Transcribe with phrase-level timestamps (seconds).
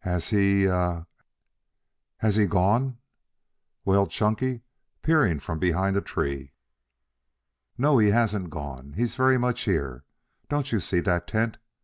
[0.00, 1.06] "Has he ha ha
[2.16, 2.98] has he gone?"
[3.84, 4.62] wailed Chunky,
[5.00, 6.54] peering from behind a tree.
[7.78, 8.94] "No, he hasn't gone.
[8.94, 10.02] He's very much here.
[10.48, 11.58] Don't you see that tent!